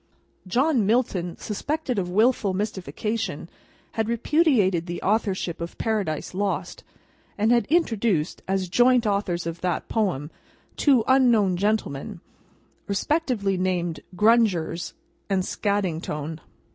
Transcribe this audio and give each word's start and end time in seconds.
John 0.47 0.87
Milton 0.87 1.37
(suspected 1.37 1.99
of 1.99 2.09
wilful 2.09 2.55
mystification) 2.55 3.47
had 3.91 4.09
repudiated 4.09 4.87
the 4.87 4.99
authorship 5.03 5.61
of 5.61 5.77
Paradise 5.77 6.33
Lost, 6.33 6.83
and 7.37 7.51
had 7.51 7.67
introduced, 7.67 8.41
as 8.47 8.67
joint 8.67 9.05
authors 9.05 9.45
of 9.45 9.61
that 9.61 9.87
poem, 9.89 10.31
two 10.75 11.03
Unknown 11.07 11.55
gentlemen, 11.55 12.19
respectively 12.87 13.57
named 13.57 13.99
Grungers 14.15 14.93
and 15.29 15.43
Scadgingtone. 15.43 16.39